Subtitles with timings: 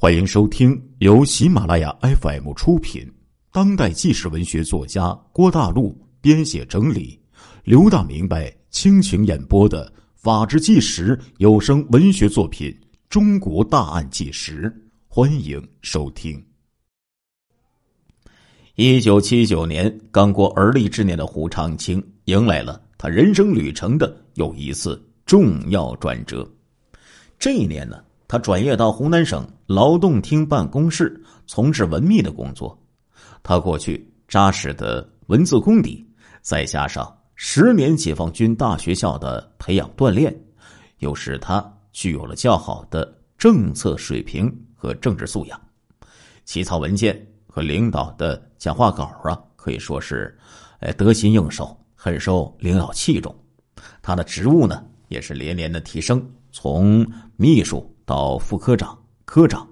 [0.00, 3.04] 欢迎收听由喜马拉雅 FM 出品、
[3.50, 7.20] 当代纪实文学作家郭大陆编写整理、
[7.64, 12.70] 刘大明白倾情演播的《法制纪实》有声文学作品
[13.08, 14.70] 《中国大案纪实》，
[15.08, 16.40] 欢迎收听。
[18.76, 26.48] 一九七九年，刚过而立之年的胡长清迎来了他人生旅程的又一次重要转折。
[27.36, 28.00] 这一年呢？
[28.28, 32.78] 他转业到湖南省劳动厅办公室从事文秘的工作。
[33.42, 36.06] 他过去扎实的文字功底，
[36.42, 40.38] 再加上十年解放军大学校的培养锻炼，
[40.98, 45.58] 又使他具有了较好的政策水平和政治素养。
[46.44, 50.36] 起草文件和领导的讲话稿啊，可以说是，
[50.80, 53.34] 哎，得心应手，很受领导器重。
[54.02, 57.90] 他的职务呢，也是连连的提升，从秘书。
[58.08, 59.68] 到副科长、科长，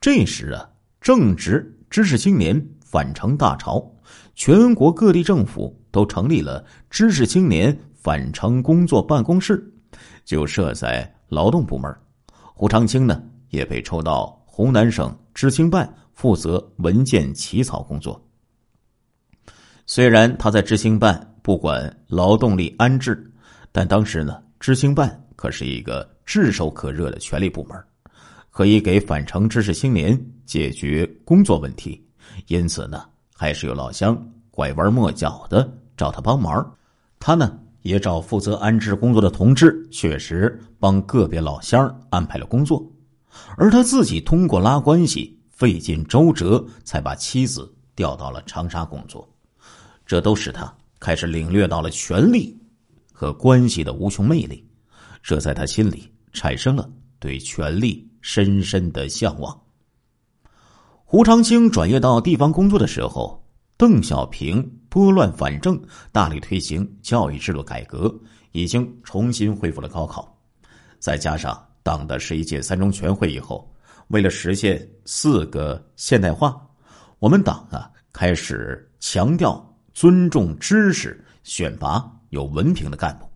[0.00, 0.66] 这时啊，
[1.02, 3.94] 正值知识青年返城大潮，
[4.34, 9.70] 全国各地政府都成立了知识青年返城工作办公室，
[10.24, 11.94] 就设在劳动部门。
[12.54, 18.18] 胡长清呢，也被抽到湖南省知青办负责文件起草工作。
[19.84, 23.30] 虽然他在知青办不管劳动力安置，
[23.70, 26.11] 但当时呢，知青办可是一个。
[26.32, 27.78] 炙手可热的权力部门，
[28.50, 32.02] 可以给返城知识青年解决工作问题，
[32.46, 34.16] 因此呢，还是有老乡
[34.50, 36.74] 拐弯抹角的找他帮忙。
[37.18, 42.82] 他呢，也找负责安置工作的同志，确实帮个别老乡安排了工作，
[43.58, 49.28] 而他自己通过拉关系，费尽周折，才把妻子调到了长沙工作。
[50.06, 52.58] 这都使他开始领略到了权力
[53.12, 54.66] 和关系的无穷魅力，
[55.22, 56.10] 这在他心里。
[56.32, 59.58] 产生了对权力深深的向往。
[61.04, 65.80] 胡长清转业到地方工作的时候，邓小平拨乱反正，
[66.10, 68.14] 大力推行教育制度改革，
[68.52, 70.36] 已经重新恢复了高考。
[70.98, 73.70] 再加上党的十一届三中全会以后，
[74.08, 76.60] 为了实现四个现代化，
[77.18, 83.31] 我们党啊开始强调尊重知识，选拔有文凭的干部。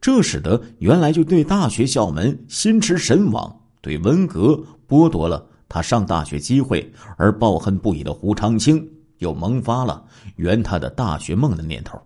[0.00, 10.04] 这使得原来就对大学校门心驰神往、对文革剥夺了他上大学机会而抱恨不已的胡长清，又萌发了
[10.36, 12.00] 圆他的大学梦的念头。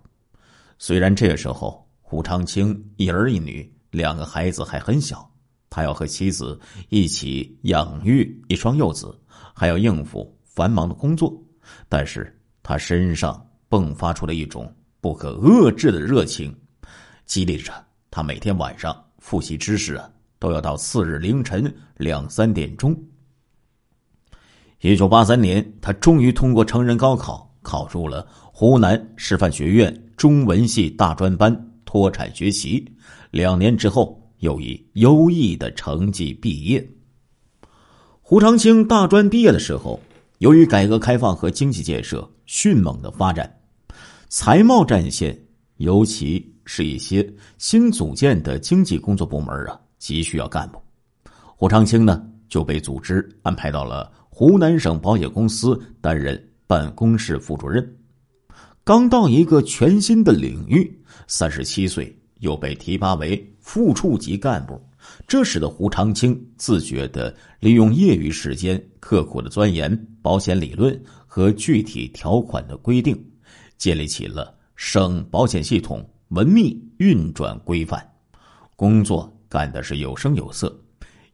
[0.79, 5.31] 虽然这个时候胡长清一儿一女两个孩子还很小，
[5.69, 6.59] 他要和妻子
[6.89, 9.15] 一起养育一双幼子，
[9.53, 11.37] 还要应付繁忙的工作，
[11.89, 14.73] 但是他身上迸发出了一种
[15.03, 16.55] 不可遏制的热情。
[17.31, 17.73] 激励着
[18.11, 20.11] 他，每天晚上复习知识啊，
[20.41, 23.01] 都要到次日凌晨两三点钟。
[24.81, 32.85] 一九八三年，他终于通过成人高考，考入了湖南师范学院中文系大专班，脱产学习。
[33.31, 36.85] 两年之后，又以优异的成绩毕业。
[38.21, 40.01] 胡长清大专毕业的时候，
[40.39, 43.61] 由于改革开放和经济建设迅猛的发展，
[44.29, 45.41] 财贸战线
[45.77, 46.57] 尤其。
[46.73, 50.81] 是一些新组建的经济工作部门啊，急需要干部。
[51.57, 57.85] 胡长清呢就被组织安排到了湖南省保险公司担任办公室副主任。
[58.85, 64.81] 刚到一个全新的领域，三十七岁又被提拔为副处级干部，
[65.27, 69.91] 这使得胡长清自觉的利用业余时间，刻苦的钻研
[70.23, 73.21] 保险理论和具体条款的规定，
[73.77, 76.09] 建立起了省保险系统。
[76.31, 78.09] 文秘运转规范，
[78.77, 80.73] 工作干的是有声有色，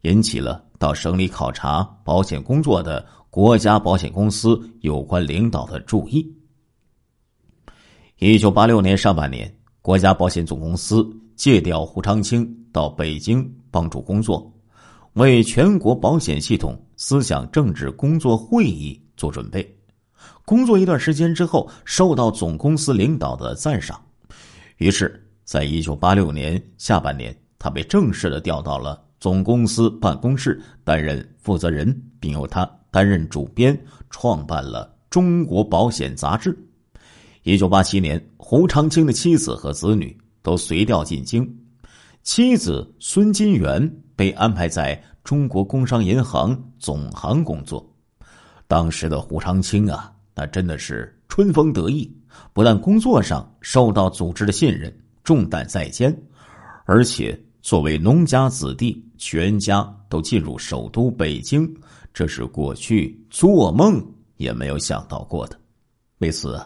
[0.02, 6.26] 引起了到省里考察保险工作的国家保险公司有关领导的注意。
[8.18, 14.50] 一九八六年上半年，国家保险总公司借调胡长清到北京帮助工作，
[15.12, 19.78] 为全国保险系统思想政治工作会议做准备。
[20.46, 24.00] 工作一段时间之后，受到总公司领导的赞赏。
[24.76, 33.78] 于是，在一九八六年下半年，他被正式的调到了总公司办公室担任负责人，并由他担任主编，
[34.10, 36.54] 创办了《中国保险》杂志。
[37.42, 41.48] 一九八七年，胡长清的妻子和子女都随调进京，
[42.22, 47.88] 妻子孙金元被安排在中国工商银行总行工作。
[48.66, 52.14] 当时的胡长清啊，那真的是春风得意。
[52.52, 54.92] 不但工作上受到组织的信任，
[55.22, 56.16] 重担在肩，
[56.84, 61.68] 而且作为农家子弟，全家都进入首都北京，
[62.14, 64.04] 这是过去做梦
[64.36, 65.58] 也没有想到过的。
[66.18, 66.58] 为此，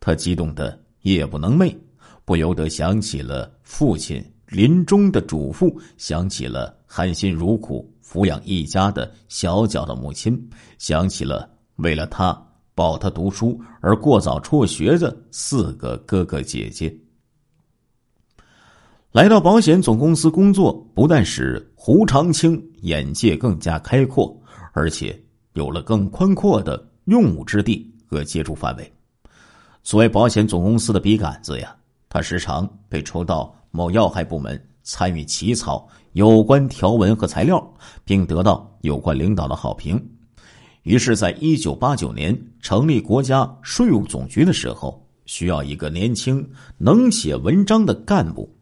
[0.00, 1.76] 他激动的夜不能寐，
[2.24, 10.48] 不由得想起了父亲临终的嘱咐，想起了含辛茹苦抚养一家的小脚的母亲，
[10.78, 12.40] 想起了为了他
[12.74, 16.94] 保他读书而过早辍学的四个哥哥姐姐。
[19.12, 24.36] 来到保险总公司工作，不但使胡长青眼界更加开阔，
[24.72, 25.16] 而且
[25.52, 28.92] 有了更宽阔的用武之地和接触范围。
[29.84, 31.76] 作为保险总公司的笔杆子呀，
[32.08, 37.64] 他时常被抽到某要害部门参与起草有关条文和材料，
[38.04, 40.04] 并得到有关领导的好评。
[40.84, 46.46] 于是，在一九八九年成立国家税务总局的时候，需要一个年轻
[46.76, 48.54] 能写文章的干部。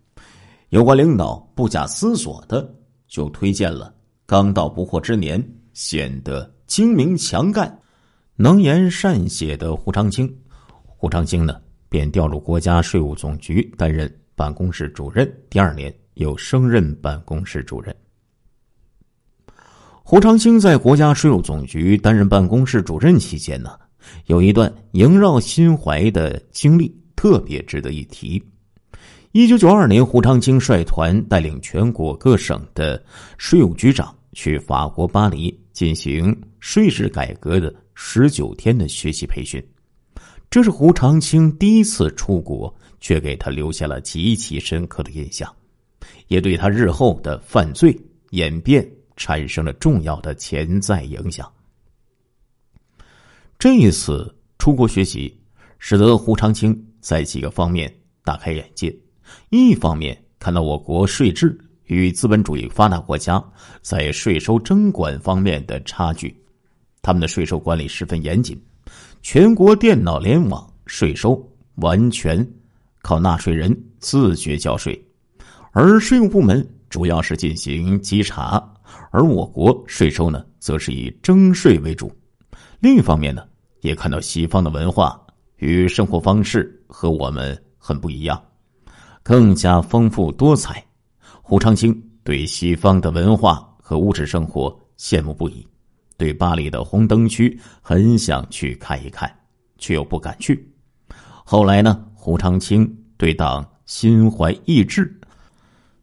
[0.68, 2.72] 有关领导不假思索的
[3.08, 3.92] 就推荐了
[4.24, 7.76] 刚到不惑之年、显得精明强干、
[8.36, 10.32] 能言善写的胡长清。
[10.86, 15.28] 胡长清呢，便调入国家税务总局担任办公室主任。
[15.50, 17.92] 第二年又升任办公室主任。
[20.04, 23.70] 胡长清在国家税务总局担任办公室主任期间呢，
[24.26, 28.42] 有一段萦绕心怀的经历，特别值得一提。
[29.30, 33.02] 一九九二年，胡长清率团带领全国各省的
[33.38, 39.64] 税务局长去法国巴黎进行税制改革的十九天的学习培训。
[40.50, 45.50] 这是胡长清第一次出国，却给他留下了极其深刻的印象，
[46.26, 47.96] 也对他日后的犯罪
[48.30, 48.86] 演变
[49.16, 51.50] 产生了重要的潜在影响。
[53.58, 55.38] 这一次出国学习，
[55.78, 57.92] 使得胡长清在几个方面
[58.24, 58.94] 大开眼界。
[59.50, 63.42] 一方面看到我国税制与资本主义发达国家
[63.80, 66.36] 在税收征管方面的差距，
[67.02, 68.60] 他们的税收管理十分严谨，
[69.22, 71.40] 全国电脑联网，税收
[71.76, 72.46] 完全
[73.00, 75.00] 靠纳税人自觉交税，
[75.70, 78.62] 而税务部门主要是进行稽查，
[79.10, 82.12] 而我国税收呢，则是以征税为主。
[82.80, 83.42] 另一方面呢，
[83.80, 85.18] 也看到西方的文化
[85.56, 88.38] 与生活方式和我们很不一样。
[89.22, 90.84] 更加丰富多彩，
[91.40, 95.66] 胡长清对西方的文化和物质生活羡慕不已，
[96.18, 99.34] 对巴黎的红灯区很想去看一看，
[99.78, 100.70] 却又不敢去。
[101.42, 102.86] 后来呢，胡长清
[103.16, 105.18] 对党心怀意志，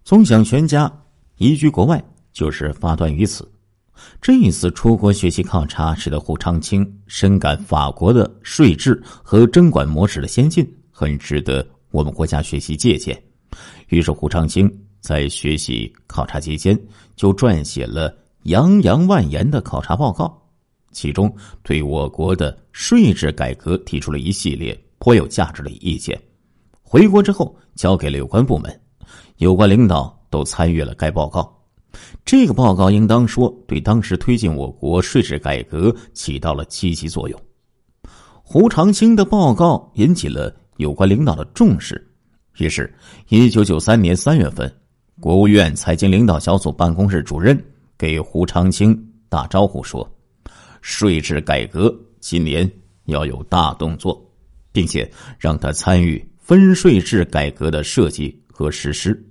[0.04, 0.92] 总想全家
[1.38, 3.50] 移居国外，就是发端于此。
[4.22, 11.66] 这一次出国学习考察，使得胡长清深感法国的税制和征管模式的先进，很值得。
[11.92, 13.20] 我们国家学习借鉴，
[13.88, 16.80] 于是胡长清在学习考察期间
[17.16, 20.40] 就撰写了洋洋万言的考察报告，
[20.92, 26.16] 其中对我国的税制改革提出了一系列颇有价值的意见。
[26.84, 28.82] 回国之后交给了有关部门，
[29.40, 31.54] 有关领导都参与了该报告。
[32.24, 37.38] 这个报告应当说对当时推进我国税制改革起到了积极作用。
[38.44, 40.56] 胡长清的报告引起了。
[40.80, 42.02] 有关领导的重视，
[42.58, 42.90] 于是，
[43.28, 44.74] 一九九三年三月份，
[45.20, 47.62] 国务院财经领导小组办公室主任
[47.98, 48.98] 给胡长清
[49.28, 50.10] 打招呼说
[50.80, 52.72] ：“税制改革今年
[53.08, 54.26] 要有大动作，
[54.72, 59.22] 并且让他参与分税制改革的设计和实施。”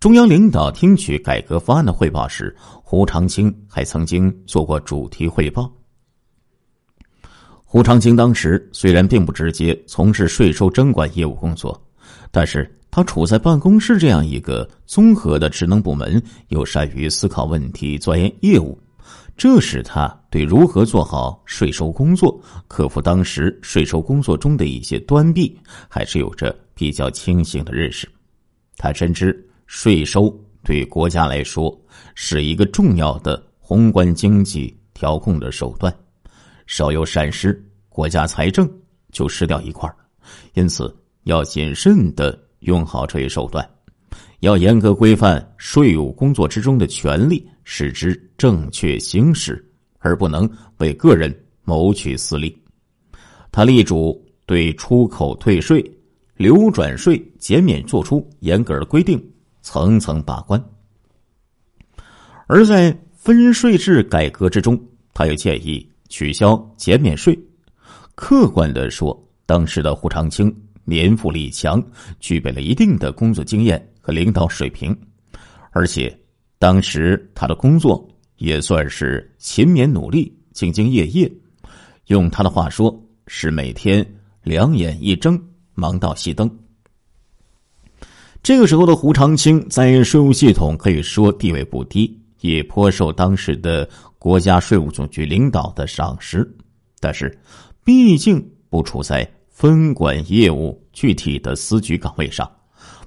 [0.00, 5.70] 中央领导听取改革方案的汇报时，胡长清还曾经做过主题汇报。
[7.66, 11.78] 胡长清当时虽然并不直接从事税收征管业务工作，
[12.30, 18.80] 但是他处在办公室这样一个综合的职能部门，又善于思考问题、钻研业务，
[19.36, 25.54] 这使他对如何做好税收工作、克服当时税收工作中的一些端弊，
[25.90, 28.08] 还是有着比较清醒的认识。
[28.78, 30.28] 他深知税收
[30.64, 31.80] 对国家来说
[32.16, 35.96] 是一个重要的宏观经济调控的手段。
[36.66, 38.68] 稍有闪失，国家财政
[39.12, 39.88] 就失掉一块
[40.54, 43.64] 因此要谨慎的用好这一手段，
[44.40, 49.64] 要严格规范税务工作之中的权利，使之正确行使，
[50.00, 52.60] 而不能为个人谋取私利。
[53.52, 55.80] 他力主对出口退税、
[56.34, 59.24] 流转税减免作出严格的规定，
[59.62, 60.62] 层层把关。
[62.46, 64.80] 而在分税制改革之中，
[65.14, 65.86] 他又建议。
[66.12, 67.38] 取消减免税，
[68.16, 70.52] 客观的说，当时的胡长清
[70.82, 71.80] 年富力强，
[72.18, 74.92] 具备了一定的工作经验和领导水平，
[75.70, 76.12] 而且
[76.58, 78.04] 当时他的工作
[78.38, 81.30] 也算是勤勉努力、兢兢业业。
[82.06, 84.04] 用他的话说，是每天
[84.42, 85.40] 两眼一睁，
[85.74, 86.50] 忙到熄灯。
[88.42, 93.86] 这个时候的胡长清在税务系统可以说地位不低，也颇受当时的
[94.18, 96.50] 国家税务总局领导的赏识。
[97.00, 97.38] 但是，
[97.84, 102.50] 毕竟不处在分管业务具体的司局岗位上，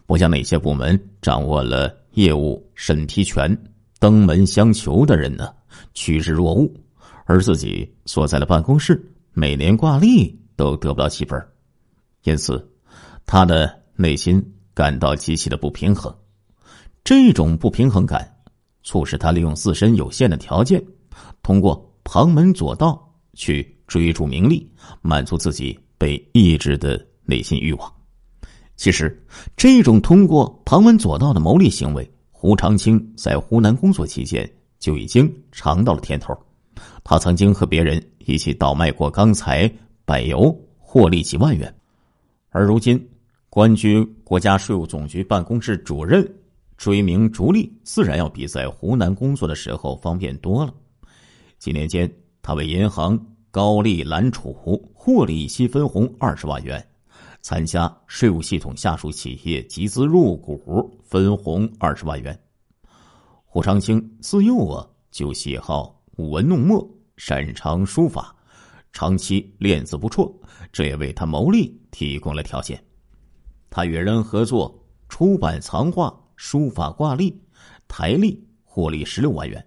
[0.06, 3.58] 不像那些部门掌握了业务审批权、
[4.00, 5.50] 登门相求的人呢，
[5.96, 6.72] 趋之若鹜，
[7.26, 11.44] 而自己所在的办公室每年挂历都得不到七分，
[12.24, 12.64] 因此，
[13.26, 14.44] 他的内心。
[14.74, 16.14] 感到极其的不平衡，
[17.04, 18.36] 这种不平衡感
[18.82, 20.84] 促使他利用自身有限的条件，
[21.42, 24.68] 通过旁门左道去追逐名利，
[25.02, 27.94] 满足自己被抑制的内心欲望。
[28.76, 29.24] 其实，
[29.56, 36.36] 这种通过旁门左道的牟利行为，胡长清在湖南工作期间就已经尝到了甜头。
[37.04, 39.72] 他曾经和别人一起倒卖过钢材、
[40.04, 41.74] 柏油，获利几万元，
[42.50, 43.00] 而如今。
[43.54, 46.28] 官居国家税务总局办公室主任，
[46.76, 50.74] 追名逐利，自然要比在湖南工作的时候方便多了。
[51.60, 53.16] 几年间，他为银行
[53.52, 56.82] 高利揽储，获利息分红二十万元；
[57.44, 62.36] 参加税务系统下属企业集资入股，分红二十万元。
[63.46, 66.84] 胡长清自幼啊就喜好舞文弄墨，
[67.18, 68.36] 擅长书法，
[68.94, 70.36] 长期练字不辍，
[70.72, 72.84] 这也为他谋利提供了条件。
[73.76, 74.72] 他与人合作
[75.10, 77.36] 出版藏画、书法挂历，
[77.88, 79.66] 台历获利十六万元。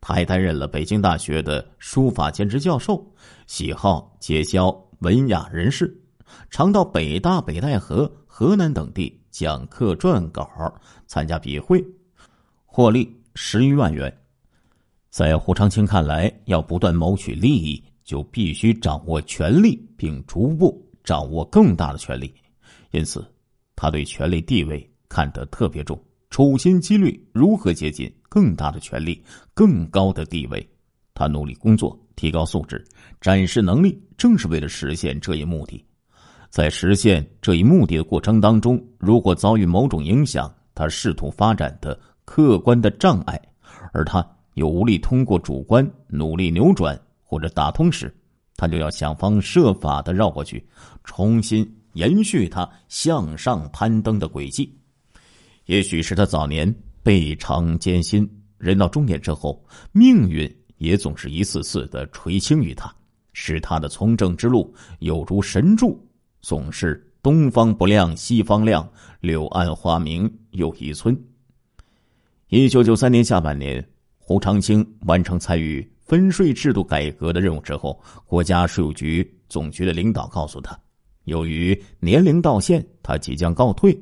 [0.00, 3.06] 他还担任了北京大学的书法兼职教授，
[3.46, 5.94] 喜好结交文雅人士，
[6.48, 10.48] 常到北大、北戴河、河南等地讲课、撰稿、
[11.06, 11.84] 参加笔会，
[12.64, 14.10] 获利十余万元。
[15.10, 22.32] 在胡长清看来，要不断谋取利益，就必须掌握权力，并逐步掌握更大的权力。
[22.90, 23.24] 因此，
[23.74, 26.00] 他对权力地位看得特别重，
[26.30, 29.22] 处心积虑如何接近更大的权力、
[29.54, 30.66] 更高的地位。
[31.14, 32.84] 他努力工作，提高素质，
[33.20, 35.82] 展示能力，正是为了实现这一目的。
[36.50, 43.40] 在实现这一目的的过程当中，如果遭遇某种影响，他试图发展的客观的障碍，
[43.92, 48.14] 而他又无力通过主观努力扭转或者打通时，
[48.56, 50.66] 他就要想方设法的绕过去，
[51.04, 51.66] 重新。
[51.96, 54.70] 延续他向上攀登的轨迹，
[55.64, 56.72] 也许是他早年
[57.02, 62.94] 倍尝艰辛，人到中年之后，命运也总是一次次的垂青于他，
[63.32, 65.98] 使他的从政之路有如神助，
[66.42, 68.86] 总是东方不亮西方亮，
[69.20, 71.18] 柳暗花明又一村。
[72.48, 73.82] 一九九三年下半年，
[74.18, 80.78] 胡长清完成参与分税制度改革的任务之后，国家税务局总局的领导告诉他。
[81.26, 83.96] 由于年龄到限，他即将告退。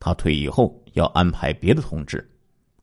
[0.00, 2.28] 他退役后要安排别的同志，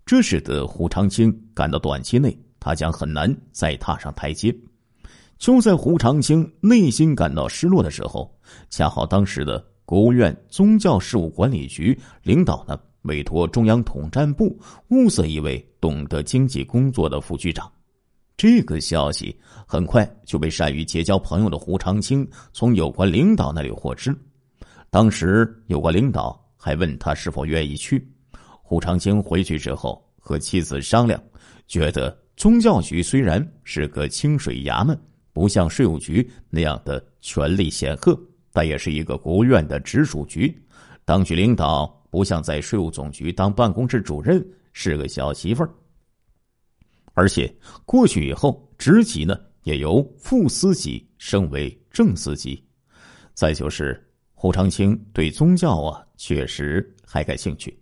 [0.05, 4.55] 这使得胡长清感到短期内他将很难再踏上台阶。
[5.37, 8.31] 就在胡长清内心感到失落的时候，
[8.69, 14.59] 恰好当时的国务院宗教事务管理局领导呢委托中央统战部
[14.89, 17.71] 物色一位懂得经济工作的副局长。
[18.41, 24.11] 这个消息很快就被善于结交朋友的胡长清从有关领导那里获知。
[24.89, 28.03] 当时有关领导还问他是否愿意去。
[28.63, 31.21] 胡长清回去之后和妻子商量，
[31.67, 34.99] 觉得宗教局虽然是个清水衙门，
[35.33, 38.19] 不像税务局那样的权力显赫，
[38.51, 40.51] 但也是一个国务院的直属局。
[41.05, 44.43] 当局领导不像在税务总局当办公室主任，
[44.73, 45.69] 是个小媳妇儿。
[47.21, 52.59] 而且过去以后，职级呢也由副司级升为正司级。
[53.35, 57.79] 再就是胡长清对宗教啊确实还感兴趣，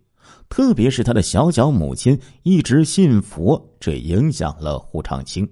[0.50, 5.50] 特别是他的小脚母亲一直信佛，这影响了胡长清。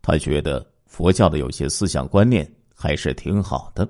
[0.00, 3.88] 他觉得佛教的有些思想观念还是挺好的。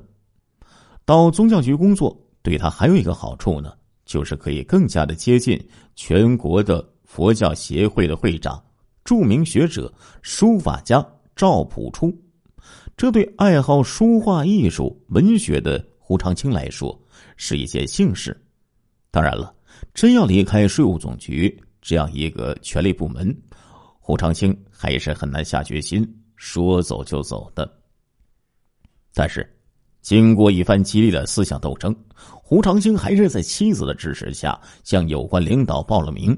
[1.05, 3.75] 到宗教局工作对他还有一个好处呢，
[4.07, 5.63] 就是可以更加的接近
[5.97, 8.59] 全国的佛教协会的会长。
[9.05, 9.93] 著名学者、
[10.23, 11.05] 书法家
[11.35, 12.17] 赵朴初，
[12.97, 16.99] 这对爱好书画艺术、文学的胡长清来说
[17.37, 18.39] 是一件幸事。
[19.11, 19.55] 当然了，
[19.93, 23.37] 真要离开税务总局这样一个权力部门，
[23.99, 26.07] 胡长清还是很难下决心
[26.37, 27.71] 说走就走的。
[29.13, 29.47] 但是，
[30.01, 36.37] 经过一番激烈的思想斗争，胡长清还是在妻子的支持下向有关领导报了名。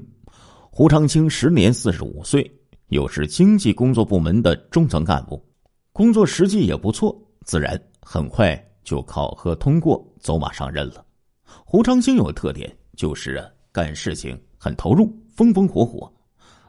[0.77, 2.51] 胡长清时年四十五岁，
[2.89, 5.41] 又是经济工作部门的中层干部，
[5.93, 11.05] 工作实际也不错，自然很快就考核通过，走马上任了。
[11.63, 13.41] 胡长清有个特点，就是，
[13.71, 16.11] 干事情很投入，风风火火。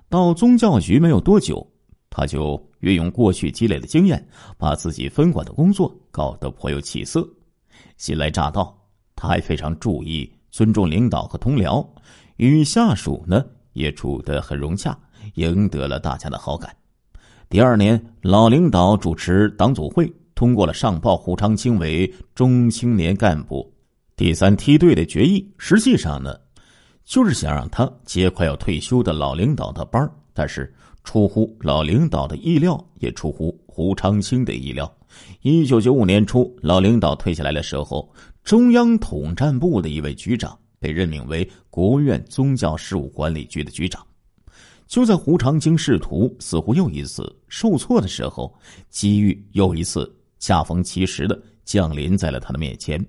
[0.09, 1.69] 到宗教局没有多久，
[2.09, 4.25] 他就运用过去积累的经验，
[4.57, 7.29] 把自己分管的工作搞得颇有起色。
[7.97, 8.73] 新来乍到，
[9.17, 11.85] 他还非常注意尊重领导和同僚，
[12.37, 13.45] 与下属呢。
[13.77, 14.99] 也处得很融洽，
[15.35, 16.75] 赢得了大家的好感。
[17.49, 23.71] 第二年，老领导主持党组会，通过了上报胡长清为中青年干部
[24.17, 25.47] 第三梯队的决议。
[25.59, 26.35] 实际上呢，
[27.05, 34.91] 就是想让他接快要退休的老领导的班但是出乎老领导的意料，也出乎胡长清的意料。
[35.43, 40.59] 一九九五年初，老领导退下来的时候，中央统战部的一位局长。
[40.79, 44.05] 被任命为国务院宗教事务管理局的局长。
[44.87, 48.55] 就在胡长清仕途似乎又一次受挫的时候，
[48.89, 53.05] 机遇又一次恰逢其时的降临在了他的面前。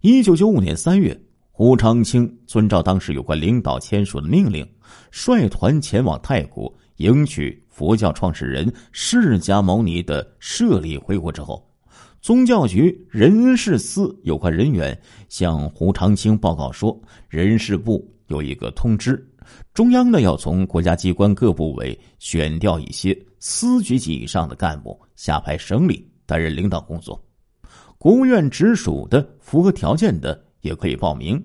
[0.00, 1.16] 一九九五年三月，
[1.52, 4.68] 胡长清遵照当时有关领导签署的命令，
[5.10, 11.65] 率团前往泰国迎娶佛教创始人释迦牟尼的舍利回国之后。
[12.26, 19.24] 宗教局人事司有关人员向胡长清报告说，人事部有一个通知，
[19.72, 27.24] 中央呢要从国家机关各部委选调一些司局级以上的干部下派省里担任领导工作，
[27.96, 31.40] 国务院直属的符合条件的也可以报名。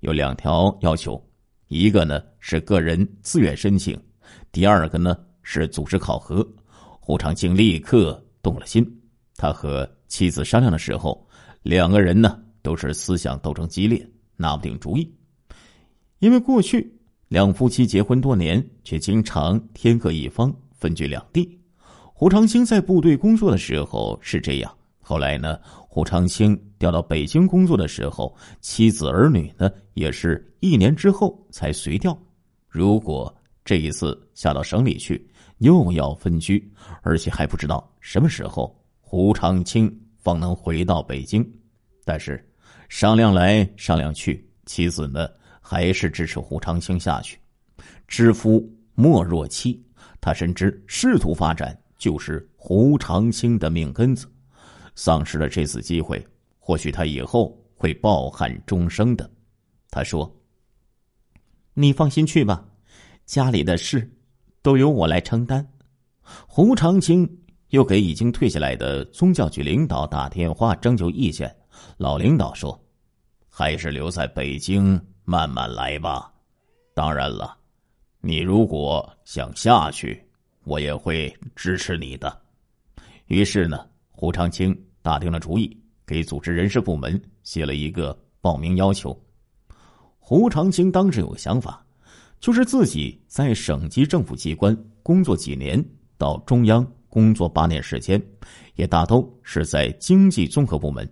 [0.00, 1.22] 有两条要求，
[1.68, 3.94] 一个呢是个人自愿申请，
[4.50, 6.42] 第二个呢是组织考核。
[6.98, 8.82] 胡长清立刻动了心，
[9.36, 9.86] 他和。
[10.08, 11.26] 妻子商量的时候，
[11.62, 14.06] 两个人呢都是思想斗争激烈，
[14.36, 15.12] 拿不定主意。
[16.18, 16.90] 因为过去
[17.28, 21.58] 两夫妻结婚多年，却经常天各一方，分居两地。
[22.12, 32.16] 胡长清在部队工作的时候是这样，后来呢，胡长清调到北京工作的时候，妻子儿女呢也是一年之后才随调。
[32.68, 35.28] 如果这一次下到省里去，
[35.58, 39.92] 又要分居，而且还不知道什么时候胡长清。
[40.24, 41.46] 方能回到北京，
[42.02, 42.42] 但是
[42.88, 45.28] 商量来商量去，妻子呢
[45.60, 47.38] 还是支持胡长青下去。
[48.08, 49.84] 知夫莫若妻，
[50.22, 54.26] 他深知仕途发展就是胡长青的命根子，
[54.94, 56.26] 丧失了这次机会，
[56.58, 59.30] 或许他以后会抱憾终生的。
[59.90, 60.34] 他说
[61.74, 62.66] ：“你放心去吧，
[63.26, 64.10] 家里的事
[64.62, 65.66] 都由我来承担。”
[66.48, 67.43] 胡长青。
[67.74, 71.52] 又给已经退下来的宗教局领导打电话征求意见，
[71.96, 72.80] 老领导说
[73.50, 76.32] ：“还是留在北京慢慢来吧。
[76.94, 77.56] 当然了，
[78.20, 80.24] 你如果想下去，
[80.62, 82.42] 我也会支持你的。”
[83.26, 89.20] 于是呢，胡长清打定了主意，给组织人事部门写了一个报名要求。
[90.20, 91.84] 胡长清当时有个想法，
[92.38, 95.84] 就是自己在省级政府机关工作几年，
[96.16, 96.88] 到中央。
[97.14, 98.20] 工作八年时间，
[98.74, 101.08] 也大都是在经济综合部门，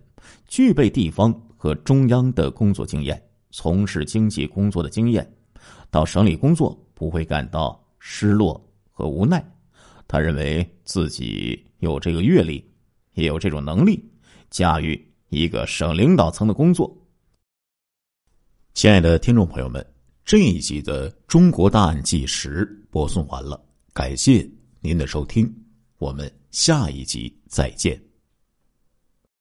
[0.49, 5.25] 具备地方和中央的工作经验，从事经济工作的经验，
[5.89, 8.61] 到省里工作不会感到失落
[8.91, 9.41] 和无奈。
[10.09, 12.61] 他认为自己有这个阅历，
[13.13, 14.03] 也有这种能力，
[14.49, 16.93] 驾驭一个省领导层的工作。
[18.73, 19.85] 亲爱的听众朋友们，
[20.25, 23.63] 这一集的《中国大案纪实》播送完了，
[23.93, 24.45] 感谢
[24.81, 25.62] 您的收听。
[26.03, 28.12] 我们下一集再见。